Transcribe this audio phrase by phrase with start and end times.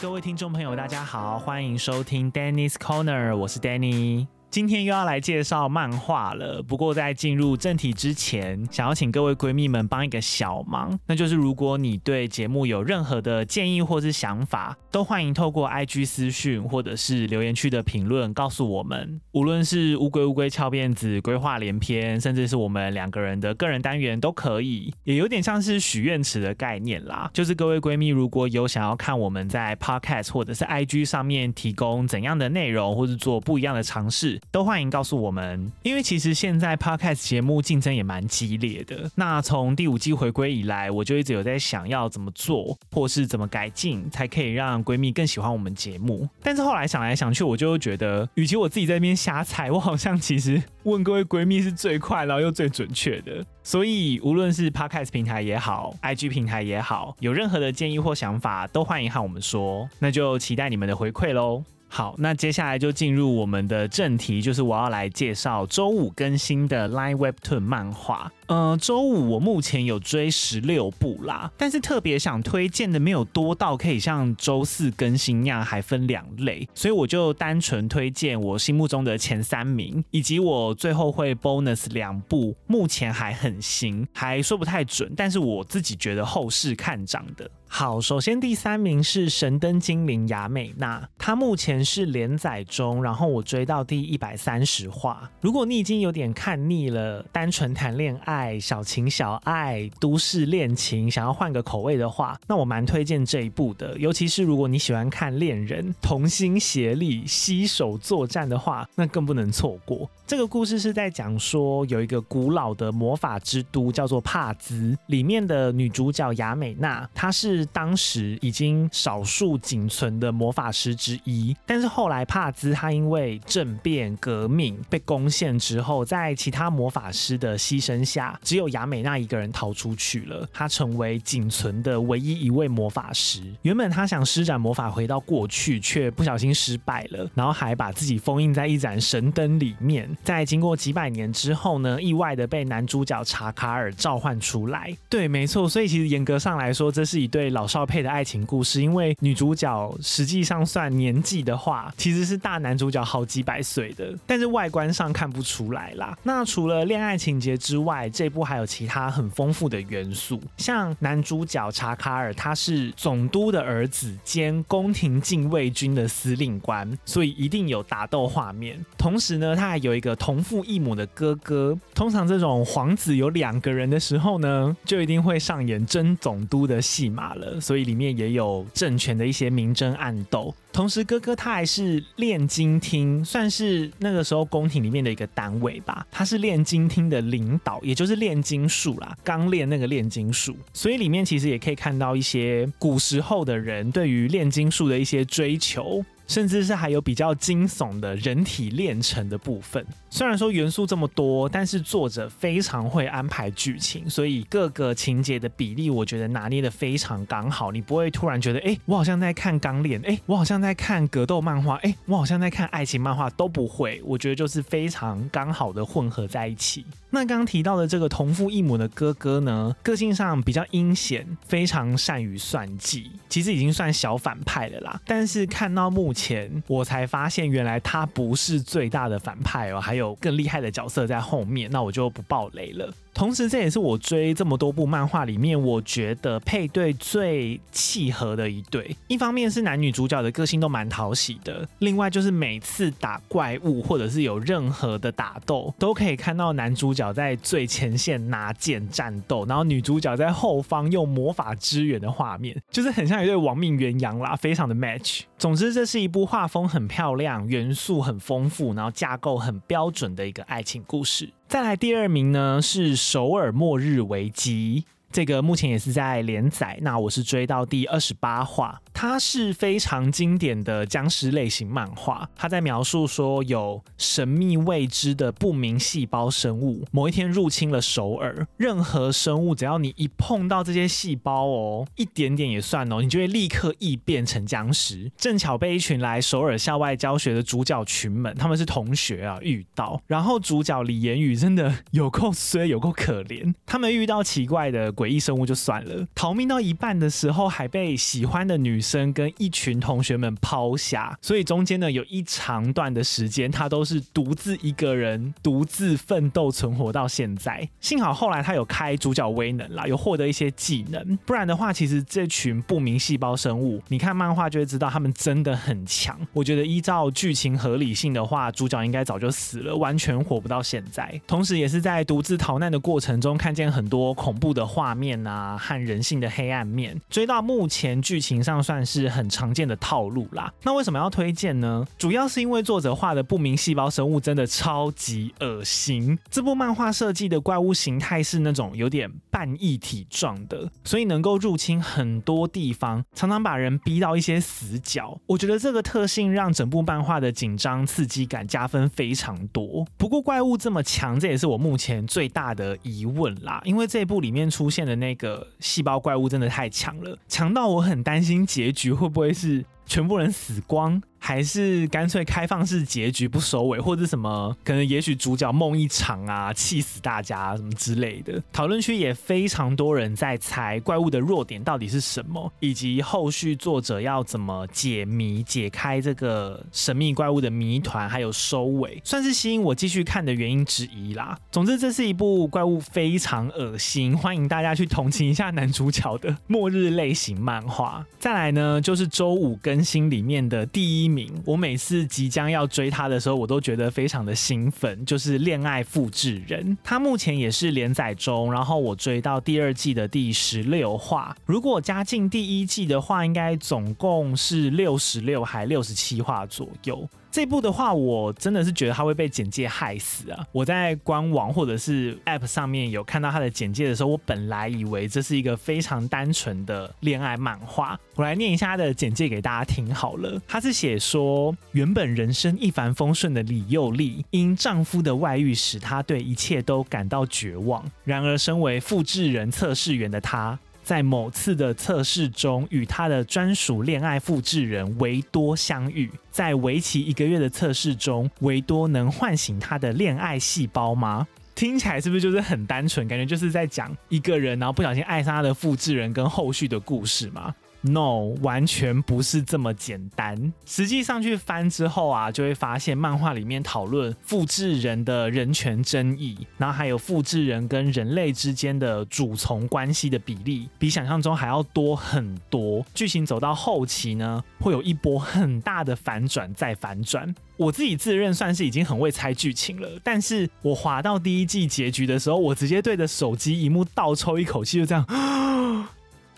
[0.00, 4.28] 各位听众朋友，大家好，欢迎收听 Dennis Corner，我是 Danny。
[4.50, 19.20] 今天又要来介绍漫画了，不过在进入正题之前，想要请各位闺蜜们帮一个小忙，那就是如果你对节目有任何的建议或是想法，都欢迎透过 IG 私讯或者是留言区的评论告诉我们。
[19.32, 27.30] 无论是乌龟乌龟翘辫子、规划连篇，甚至是我们两个人的个人单元都可以，也有点像是许愿池的概念啦。
[27.34, 34.37] 就是各位闺蜜如果有想要看我们在 Podcast 或者是 IG 上面提供怎样的内容，或是做不一样的尝试。
[34.50, 39.10] 都欢迎告诉我们，因为其实现在 Podcast 节目竞争也蛮激烈的。
[39.14, 46.28] 那从第五季回归以来，我就一直有在想要怎么做，或是怎么改进，才可以让闺蜜更喜欢我们节目。
[46.42, 53.44] 但是后来想来想去，我就觉得，与其我自己在那边瞎猜，我好像其实问各位闺蜜是最快，然后又最准确的。
[53.62, 59.88] 所以无论是 Podcast 平台也好，IG 平台也好，有任何的建议或想法，都欢迎和我们说。
[59.98, 61.62] 那就期待你们的回馈喽。
[61.88, 68.30] 好，那接下来就进入我们的正题，就是我要来介绍周五更新的 Line Webtoon 漫画。
[68.48, 87.50] 呃，周五我目前有追十六部啦，但是特别想推荐的没有多到可以像周四更新那样还分两类，所以我就单纯推荐我心目中的前三名，以及我最后会 bonus 两部，目前还很新，还说不太准，但是我自己觉得后市看涨的。
[87.70, 95.30] 好，首先第三名是《神灯精灵雅美娜》，它目前是连载中，然后我追到第一百三十话。
[95.42, 98.37] 如果你已经有点看腻了，单纯谈恋爱。
[98.38, 103.98] 爱小情小爱都市恋情，想要换个口味的话，那我蛮推荐这一部的。
[103.98, 110.08] 尤其是如果你喜欢看恋人同心协力携手作战的话，那更不能错过。
[110.24, 121.56] 这个故事是在讲说，有一个古老的魔法之都叫做帕兹，里面的女主角雅美娜，她是当时已经少数仅存的魔法师之一。
[121.66, 128.27] 但是后来帕兹她因为政变革命被攻陷之后，在其他魔法师的牺牲下。
[128.42, 133.40] 只有雅美娜一个人逃出去了，她成为仅存的唯一一位魔法师。
[133.62, 140.08] 原本她想施展魔法回到过去，却不小心失败了，然后还把自己封印在一盏神灯里面。
[140.24, 144.92] 在经过几百年之后呢，意外的被男主角查卡尔召唤出来。
[145.08, 148.82] 对，没错，所以其实严格上来说，这是一对老少配的爱情故事。
[148.82, 156.16] 因为女主角实际上算年纪的话，其实是大男主角好几百岁的，但是外观上看不出来啦。
[156.22, 168.84] 那除了恋爱情节之外，这部还有其他很丰富的元素，像男主角查卡尔，他是总督的儿子兼宫廷禁卫军的司令官，所以一定有打斗画面。
[168.98, 171.78] 同时呢，他还有一个同父异母的哥哥。
[171.94, 180.52] 通常这种皇子有两个人的时候呢，就一定会上演真总督的戏码了，所以里面也有政权的一些明争暗斗。
[180.72, 186.06] 同时，哥哥他还是炼金厅，算是那个时候宫廷里面的一个单位吧。
[186.10, 190.56] 他是炼金厅的领导，也就是炼金术啦，刚炼那个炼金术。
[190.72, 196.04] 所以里面其实也可以看到一些古时候的人对于炼金术的一些追求。
[196.28, 199.84] 甚至是还有比较惊悚的人体炼成的部分。
[200.10, 207.72] 虽然说元素这么多，但是作者非常会安排剧情，所以各个情节的比例，我觉得拿捏得非常刚好。
[207.72, 214.00] 你不会突然觉得，哎，我好像在看钢炼，哎，我好像在看格斗漫画，哎，我好像在看爱情漫画，都不会。
[214.04, 216.84] 我觉得就是非常刚好的混合在一起。
[217.10, 225.00] 那刚刚提到的这个同父异母的哥哥呢，个性上比较阴险，非常善于算计，其实已经算小反派了啦。
[225.06, 226.12] 但是看到目。
[226.18, 232.92] 前我才发现，原来他不是最大的反派哦，还有更厉害的角色在后面，那我就不爆雷了。
[233.18, 238.96] 同时，这也是我追这么多部漫画里面，我觉得配对最契合的一对。
[239.08, 255.22] 一方面是男女主角的个性都蛮讨喜的，另外就是每次打怪物或者是有任何的打斗，都可以看到男主角在最前线拿剑战斗，然后女主角在后方用魔法支援的画面，就是很像一对亡命鸳鸯啦，非常的 match。
[255.36, 261.28] 总之，这是一部画风很漂亮、元素很丰富，然后架构很标准的一个爱情故事。
[261.48, 264.84] 再来第二名呢，是首尔末日危机。
[265.10, 268.78] 这个目前也是在连载，那我是追到第二十八话。
[269.00, 278.44] 它是非常经典的僵尸类型漫画，它在描述说有神秘未知的不明细胞生物，某一天入侵了首尔。
[278.56, 285.08] 任何生物只要你一碰到这些细胞哦，一点点也算哦，你就会立刻异变成僵尸。
[285.16, 290.02] 正巧被一群来首尔校外教学的主角群们，他们是同学啊，遇到。
[290.08, 293.54] 然后主角李言宇真的有够衰，有够可怜。
[293.64, 307.68] 他们遇到奇怪的诡异生物就算了，逃命到一半的时候还被喜欢的女生跟一群同学们抛下，所以中间呢有一长段的时间，他都是独自一个人独自奋斗存活到现在。
[307.80, 316.18] 幸好后来他有开主角威能啦，有获得一些技能，不然的话，其实这群不明细胞生物，你看漫画就会知道他们真的很强。
[316.32, 321.20] 我觉得依照剧情合理性的话，主角应该早就死了，完全活不到现在。
[321.26, 326.98] 同时，也是在独自逃难的过程中，看见很多恐怖的画面啊，和人性的黑暗面。
[327.10, 330.52] 追到目前剧情上算但是很常见的套路啦。
[330.62, 331.84] 那为什么要推荐呢？
[331.98, 336.16] 主要是因为作者画的不明细胞生物真的超级恶心。
[336.30, 345.20] 这部漫画设计的怪物形态是那种有点半异体状的，所以能够入侵很多地方，常常把人逼到一些死角。
[345.26, 349.84] 我觉得这个特性让整部漫画的紧张刺激感加分非常多。
[349.96, 353.60] 不过怪物这么强，这也是我目前最大的疑问啦。
[353.64, 361.02] 因为这部里面出现的那个细胞怪物真的太强了，强到我很担心结结局会不会是全部人死光。
[361.20, 368.40] 还是干脆开放式结局不收尾，或者什么可能也许主角梦一场啊，气死大家什么之类的。
[368.52, 381.36] 讨论区也非常多人在猜怪物的弱点到底是什么，以及后续作者要怎么解谜、解开这个神秘怪物的谜团，还有收尾，算是吸引我继续看的原因之一啦。
[381.50, 388.06] 总之，这是一部怪物非常恶心，欢迎大家去同情一下男主角的 末日类型漫画。
[388.20, 391.32] 再来呢，就是周五跟心里面的第一名。
[391.44, 395.04] 我每次即将要追他的时候，我都觉得非常的兴奋。
[395.04, 401.36] 就是《恋爱复制人》，他目前也是连载中，然后我追到第二季的第十六话。
[401.44, 407.08] 如果加进第一季的话，应该总共是六十六还六十七话左右。
[407.30, 410.46] 这部的话，我真的是觉得他会被简介害死啊！
[410.50, 417.98] 我在官网或者是 App 上面有看到他的简介的时候，我本来以为这是一个非常单纯的恋爱漫画。
[418.14, 420.40] 我来念一下他的简介给大家听好了。
[420.48, 427.84] 他是写说，原本人生一帆风顺的李幼莉，因丈夫的外遇使她对一切都感到绝望。
[428.04, 430.58] 然而，身为复制人测试员的她，
[430.88, 436.10] 在某次的测试中，与他的专属恋爱复制人维多相遇。
[436.30, 441.28] 在为期一个月的测试中，维多能唤醒他的恋爱细胞吗？
[441.54, 443.06] 听起来是不是就是很单纯？
[443.06, 450.52] 感觉就是在讲一个人，然后不小心爱上他的复制人跟后续的故事吗？No，完全不是这么简单。
[450.66, 462.84] 实际上去翻之后啊，就会发现漫画里面讨论复制人的人权争议，然后还有复制人跟人类之间的主从关系的比例，比想象中还要多很多。
[462.94, 467.34] 剧情走到后期呢，会有一波很大的反转再反转。
[467.56, 475.04] 我自己自认算是已经很会猜剧情了，但是我滑到第一季结局的时候，我直接对着手机萤幕倒抽一口气，就这样。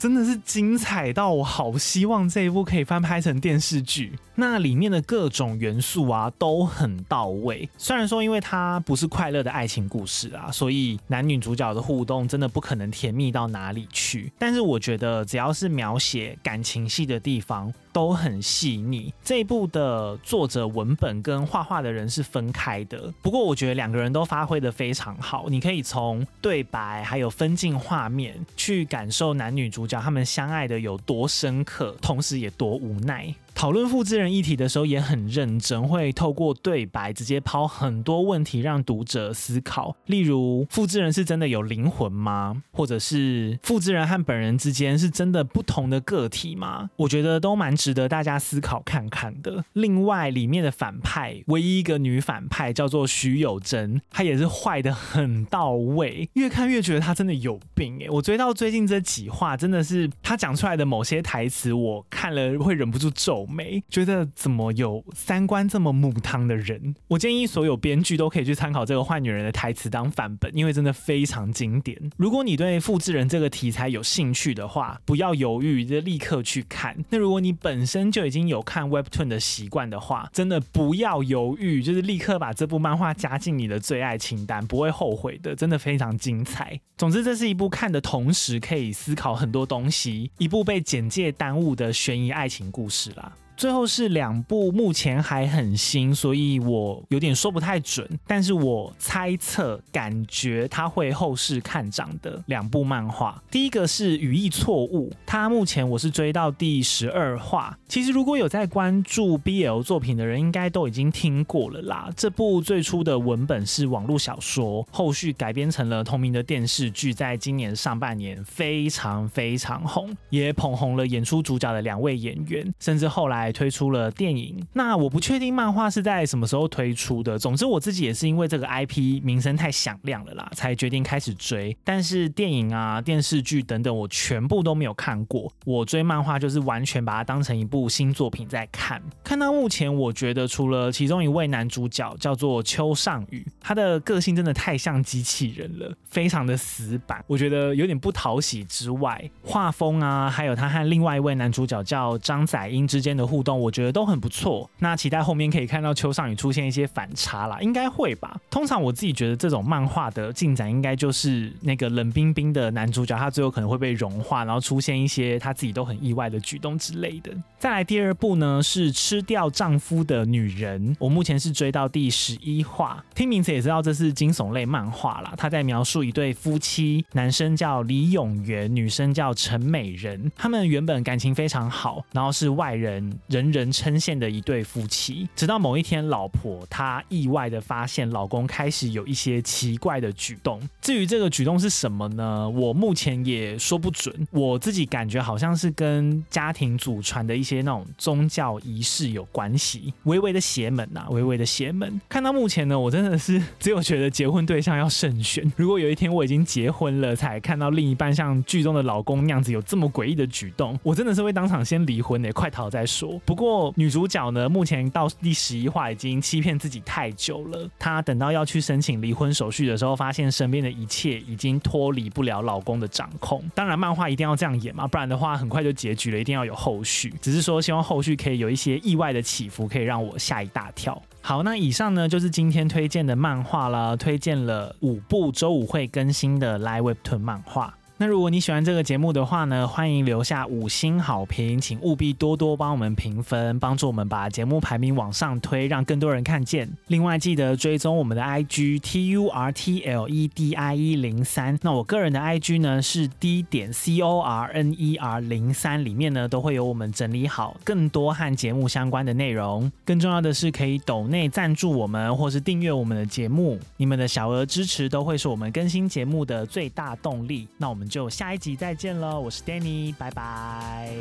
[0.00, 4.18] 真的是精彩到我好希望这一部可以翻拍成电视剧。
[4.34, 7.68] 那里面的各种元素啊都很到位。
[7.76, 14.32] 虽然说因为它不是快乐的爱情故事啊，所以男女主角的互动真的不可能甜蜜到哪里去。
[14.38, 19.12] 但是我觉得只要是描写感情戏的地方都很细腻。
[19.22, 25.50] 这一部的作者文本跟画画的人是分开的，不过我觉得两个人都发挥得非常好。
[25.50, 33.34] 你可以从对白还有分镜画面去感受男女主角他们相爱的有多深刻，同时也多无奈。
[33.60, 39.94] 讨论复制人议题的时候也很认真，会透过对白直接抛很多问题让读者思考。
[40.06, 42.62] 例如，复制人是真的有灵魂吗？
[42.72, 46.88] 或者是复制人和本人之间是真的不同的个体吗？
[46.96, 49.62] 我觉得都蛮值得大家思考看看的。
[49.74, 58.08] 另外，里面的反派唯一一个女反派叫做徐有贞，她也是坏得很到位，越看越觉得她真的有病诶。
[58.08, 63.46] 我追到最近这几话，真的是她讲出来的某些台词，我看了会忍不住皱。
[63.50, 66.94] 没觉得怎么有三观这么母汤的人？
[67.08, 71.98] 我建议所有编剧都可以去参考这个坏女人的台词当范本，因为真的非常经典。
[72.16, 76.96] 如果你对复制人这个题材有兴趣的话，不要犹豫，就立刻去看。
[77.10, 85.54] 那如果你本身就已经有看 Webtoon 的习惯的话，真的不要犹豫，就是立刻把这部漫画加进你的最爱清单，不会后悔的。
[85.54, 86.80] 真的非常精彩。
[86.96, 93.32] 总之，这是一部看的同时可以思考很多东西，一部被简介耽误的悬疑爱情故事啦。
[93.60, 103.42] 最后是两部目前还很新，所以我有点说不太准，但是我猜测感觉它会后市看涨的两部漫画。
[103.50, 107.78] 第一个是语义错误，它目前我是追到第十二话。
[107.86, 112.08] 其实如果有在关注 BL 作品的人，应该都已经听过了啦。
[112.16, 124.60] 这部最初的文本是网络小说，后续改编成了同名的电视剧，在今年上半年非常非常红，也捧红了演出主角的两位演员，甚至后来推出了电影。
[124.72, 131.76] 那我不确定漫画是在什么时候推出的，总之我自己也是因为这个 IP 名声太响亮了啦，才决定开始追。
[131.84, 135.50] 但是电影啊、电视剧等等，我全部都没有看过。
[135.64, 139.02] 我追漫画就是完全把它当成一部新作品在看。
[139.24, 154.68] 看到目前，我觉得除了其中一位男主角叫做秋尚宇，他的个性真的太像机器人了，非常的死板，我觉得有点不讨喜之外，画风啊，还有他和另外一位男主角叫张载英之间的互动，我觉得都很不错。
[154.78, 158.38] 那期待后面可以看到秋尚宇出现一些反差啦，应该会吧。
[158.50, 167.32] 通常我自己觉得这种漫画的进展，应该就是那个冷冰冰的男主角，他最后可能会被融化，然后出现一些他自己都很意外的举动之类的。
[167.58, 175.34] 再来第二部呢，是吃掉丈夫的女人，我目前是追到第十一话，听名字也知道这是惊悚类漫画啦。
[175.36, 185.28] 他在描述一对夫妻，男生叫李永元，女生叫陈美人，他们原本感情非常好，然后是外人人人称羡的一对夫妻。
[185.36, 190.60] 直到某一天，老婆她意外的发现老公开始有一些奇怪的举动。
[190.82, 192.48] 至于这个举动是什么呢？
[192.50, 194.12] 我目前也说不准。
[194.32, 202.00] 我自己感觉好像是跟家庭祖传的一些那种宗教仪式有关系，微微的邪门呐，微微的邪门。
[202.08, 205.50] 看到目前呢，我真的是只有觉得结婚对象要慎选。
[205.56, 213.19] 如果有一天我已经结婚了，才看到另一半像剧中的老公那样子有这么诡异的举动，我真的是会当场先离婚的，快逃再说。
[213.24, 217.68] 不过女主角呢，目前到第十一话已经欺骗自己太久了。
[217.78, 223.42] 她等到要去申请离婚手续的时候，发现身边的一切已经脱离不了老公的掌控。
[223.54, 227.12] 当然，漫画一定要这样演嘛，不然的话很快就结局了，一定要有后续。
[227.20, 231.00] 只是说希望后续可以有一些意外的起伏，可以让我吓一大跳。
[231.22, 237.74] 好，那以上呢就是今天推荐的漫画了，推荐了五部周五会更新的 Live Webtoon 漫画。
[238.02, 246.66] 那如果你喜欢这个节目的话呢，欢迎留下五星好评，请务必多多帮我们评分，帮助我们把节目排名往上推，让更多人看见。
[246.86, 251.58] 另外记得追踪我们的 IG T U R T L E D I E 零三。
[251.60, 259.70] 那我个人的 IG 呢是 D 点 C O R N E R 零三，里面呢都会有我们整理好更多和节目相关的内容。
[259.84, 267.46] 更重要的是可以抖内赞助我们，或是订阅我们的节目，你们的小额支持都会是我们更新节目的最大动力。
[267.58, 267.89] 那我们。
[267.90, 270.94] 就下一集再见了，我是 Danny，拜拜。